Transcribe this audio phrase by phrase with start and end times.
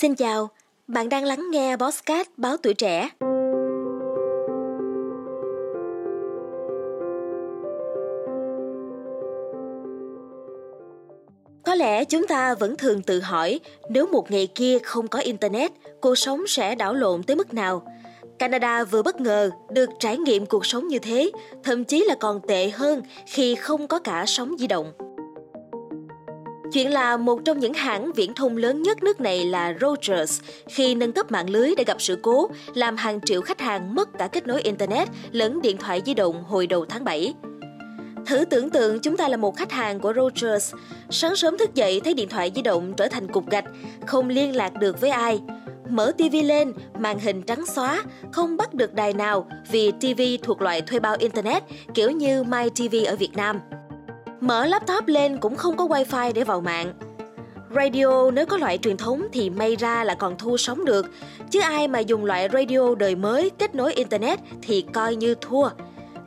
[0.00, 0.50] Xin chào,
[0.86, 3.08] bạn đang lắng nghe Bosscat báo tuổi trẻ.
[11.64, 15.72] Có lẽ chúng ta vẫn thường tự hỏi nếu một ngày kia không có Internet,
[16.00, 17.82] cuộc sống sẽ đảo lộn tới mức nào.
[18.38, 21.30] Canada vừa bất ngờ được trải nghiệm cuộc sống như thế,
[21.64, 24.92] thậm chí là còn tệ hơn khi không có cả sóng di động.
[26.72, 30.94] Chuyện là một trong những hãng viễn thông lớn nhất nước này là Rogers khi
[30.94, 34.28] nâng cấp mạng lưới đã gặp sự cố, làm hàng triệu khách hàng mất cả
[34.28, 37.34] kết nối Internet lẫn điện thoại di động hồi đầu tháng 7.
[38.26, 40.74] Thử tưởng tượng chúng ta là một khách hàng của Rogers,
[41.10, 43.64] sáng sớm thức dậy thấy điện thoại di động trở thành cục gạch,
[44.06, 45.40] không liên lạc được với ai.
[45.88, 48.02] Mở TV lên, màn hình trắng xóa,
[48.32, 51.62] không bắt được đài nào vì TV thuộc loại thuê bao Internet
[51.94, 53.60] kiểu như MyTV ở Việt Nam.
[54.40, 56.92] Mở laptop lên cũng không có wifi để vào mạng.
[57.74, 61.06] Radio nếu có loại truyền thống thì may ra là còn thu sóng được,
[61.50, 65.68] chứ ai mà dùng loại radio đời mới kết nối internet thì coi như thua.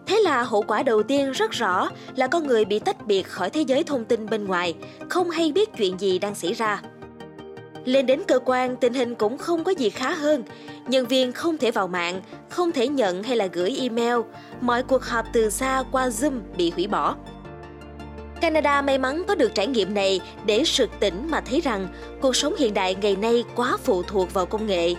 [0.05, 3.49] Thế là hậu quả đầu tiên rất rõ là con người bị tách biệt khỏi
[3.49, 4.75] thế giới thông tin bên ngoài,
[5.09, 6.81] không hay biết chuyện gì đang xảy ra.
[7.85, 10.43] Lên đến cơ quan, tình hình cũng không có gì khá hơn.
[10.87, 14.15] Nhân viên không thể vào mạng, không thể nhận hay là gửi email.
[14.61, 17.15] Mọi cuộc họp từ xa qua Zoom bị hủy bỏ.
[18.43, 21.87] Canada may mắn có được trải nghiệm này để sực tỉnh mà thấy rằng
[22.21, 24.95] cuộc sống hiện đại ngày nay quá phụ thuộc vào công nghệ.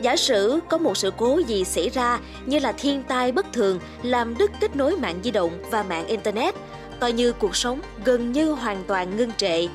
[0.00, 3.80] Giả sử có một sự cố gì xảy ra như là thiên tai bất thường
[4.02, 6.54] làm đứt kết nối mạng di động và mạng Internet,
[7.00, 9.66] coi như cuộc sống gần như hoàn toàn ngưng trệ.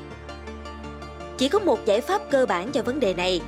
[1.38, 3.40] Chỉ có một giải pháp cơ bản cho vấn đề này,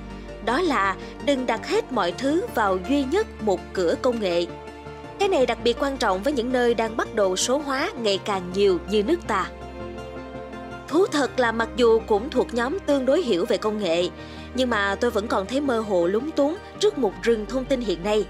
[0.44, 4.46] đó là đừng đặt hết mọi thứ vào duy nhất một cửa công nghệ.
[5.18, 8.18] Cái này đặc biệt quan trọng với những nơi đang bắt đầu số hóa ngày
[8.24, 9.50] càng nhiều như nước ta.
[10.88, 14.08] Thú thật là mặc dù cũng thuộc nhóm tương đối hiểu về công nghệ,
[14.54, 17.80] nhưng mà tôi vẫn còn thấy mơ hồ lúng túng trước một rừng thông tin
[17.80, 18.24] hiện nay.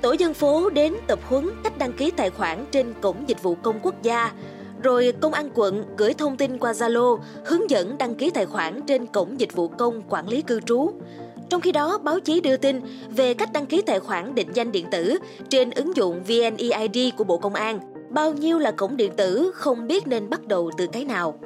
[0.00, 3.54] Tổ dân phố đến tập huấn cách đăng ký tài khoản trên cổng dịch vụ
[3.54, 4.32] công quốc gia,
[4.82, 8.80] rồi công an quận gửi thông tin qua Zalo hướng dẫn đăng ký tài khoản
[8.86, 10.90] trên cổng dịch vụ công quản lý cư trú.
[11.48, 12.80] Trong khi đó, báo chí đưa tin
[13.16, 15.18] về cách đăng ký tài khoản định danh điện tử
[15.48, 17.80] trên ứng dụng VNeID của Bộ Công an.
[18.10, 21.38] Bao nhiêu là cổng điện tử không biết nên bắt đầu từ cái nào.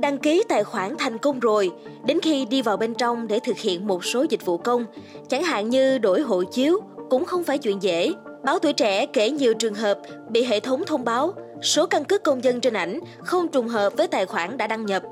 [0.00, 1.70] Đăng ký tài khoản thành công rồi,
[2.06, 4.86] đến khi đi vào bên trong để thực hiện một số dịch vụ công,
[5.28, 6.80] chẳng hạn như đổi hộ chiếu,
[7.10, 8.12] cũng không phải chuyện dễ.
[8.44, 12.22] Báo tuổi trẻ kể nhiều trường hợp bị hệ thống thông báo số căn cước
[12.22, 15.02] công dân trên ảnh không trùng hợp với tài khoản đã đăng nhập.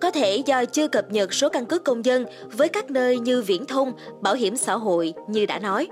[0.00, 3.42] Có thể do chưa cập nhật số căn cước công dân với các nơi như
[3.42, 5.88] viễn thông, bảo hiểm xã hội như đã nói.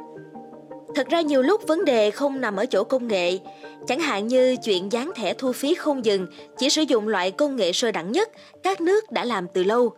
[0.97, 3.39] Thật ra nhiều lúc vấn đề không nằm ở chỗ công nghệ,
[3.87, 6.27] chẳng hạn như chuyện dán thẻ thu phí không dừng
[6.59, 8.31] chỉ sử dụng loại công nghệ sơ đẳng nhất
[8.63, 9.93] các nước đã làm từ lâu.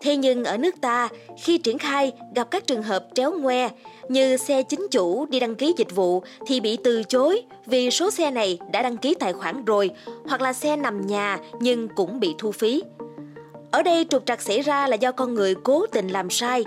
[0.00, 1.08] Thế nhưng ở nước ta,
[1.42, 3.68] khi triển khai gặp các trường hợp tréo ngoe
[4.08, 8.10] như xe chính chủ đi đăng ký dịch vụ thì bị từ chối vì số
[8.10, 9.90] xe này đã đăng ký tài khoản rồi
[10.26, 12.82] hoặc là xe nằm nhà nhưng cũng bị thu phí.
[13.70, 16.64] Ở đây trục trặc xảy ra là do con người cố tình làm sai,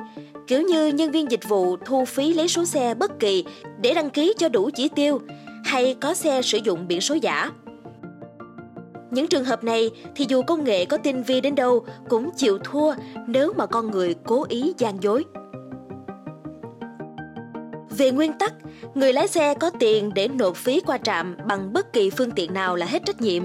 [0.47, 3.45] kiểu như nhân viên dịch vụ thu phí lấy số xe bất kỳ
[3.81, 5.21] để đăng ký cho đủ chỉ tiêu,
[5.63, 7.51] hay có xe sử dụng biển số giả.
[9.11, 12.57] Những trường hợp này thì dù công nghệ có tinh vi đến đâu cũng chịu
[12.63, 12.93] thua
[13.27, 15.23] nếu mà con người cố ý gian dối.
[17.97, 18.53] Về nguyên tắc,
[18.95, 22.53] người lái xe có tiền để nộp phí qua trạm bằng bất kỳ phương tiện
[22.53, 23.43] nào là hết trách nhiệm.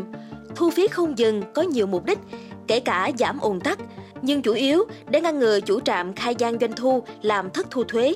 [0.55, 2.19] Thu phí không dừng có nhiều mục đích,
[2.67, 3.79] kể cả giảm ùn tắc,
[4.23, 7.85] nhưng chủ yếu để ngăn ngừa chủ trạm khai gian doanh thu làm thất thu
[7.85, 8.15] thuế.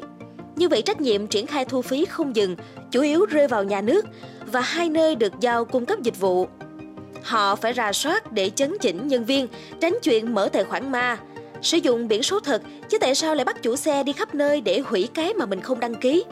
[0.56, 2.56] Như vậy trách nhiệm triển khai thu phí không dừng
[2.91, 4.06] chủ yếu rơi vào nhà nước
[4.53, 6.47] và hai nơi được giao cung cấp dịch vụ.
[7.22, 9.48] Họ phải rà soát để chấn chỉnh nhân viên,
[9.81, 11.19] tránh chuyện mở tài khoản ma,
[11.62, 14.60] sử dụng biển số thật, chứ tại sao lại bắt chủ xe đi khắp nơi
[14.60, 16.25] để hủy cái mà mình không đăng ký?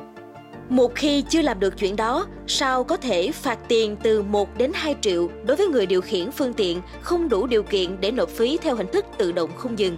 [0.69, 4.71] Một khi chưa làm được chuyện đó, sao có thể phạt tiền từ 1 đến
[4.75, 8.29] 2 triệu đối với người điều khiển phương tiện không đủ điều kiện để nộp
[8.29, 9.97] phí theo hình thức tự động không dừng?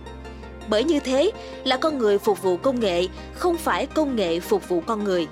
[0.69, 1.31] Bởi như thế
[1.65, 5.27] là con người phục vụ công nghệ, không phải công nghệ phục vụ con người.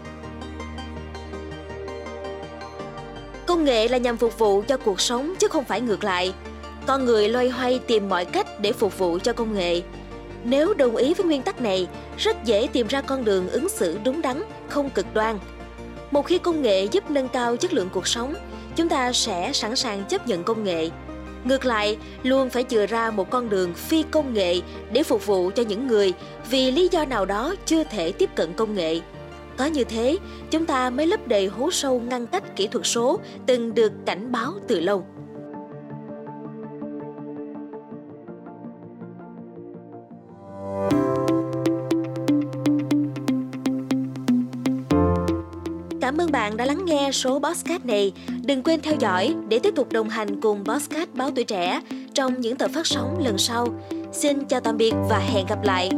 [3.46, 6.32] Công nghệ là nhằm phục vụ cho cuộc sống chứ không phải ngược lại.
[6.86, 9.80] Con người loay hoay tìm mọi cách để phục vụ cho công nghệ.
[10.44, 13.98] Nếu đồng ý với nguyên tắc này, rất dễ tìm ra con đường ứng xử
[14.04, 15.38] đúng đắn, không cực đoan.
[16.10, 18.34] Một khi công nghệ giúp nâng cao chất lượng cuộc sống,
[18.76, 20.90] chúng ta sẽ sẵn sàng chấp nhận công nghệ.
[21.44, 24.60] Ngược lại, luôn phải chừa ra một con đường phi công nghệ
[24.92, 26.12] để phục vụ cho những người
[26.50, 29.00] vì lý do nào đó chưa thể tiếp cận công nghệ.
[29.56, 30.18] Có như thế,
[30.50, 34.32] chúng ta mới lấp đầy hố sâu ngăn cách kỹ thuật số từng được cảnh
[34.32, 35.06] báo từ lâu.
[46.32, 48.12] Ơn bạn đã lắng nghe số Bosscat này.
[48.44, 51.80] Đừng quên theo dõi để tiếp tục đồng hành cùng Bosscat Báo Tuổi Trẻ
[52.14, 53.68] trong những tập phát sóng lần sau.
[54.12, 55.90] Xin chào tạm biệt và hẹn gặp lại.